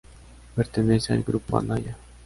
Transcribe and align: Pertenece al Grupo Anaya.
Pertenece 0.55 1.13
al 1.13 1.21
Grupo 1.21 1.59
Anaya. 1.59 1.95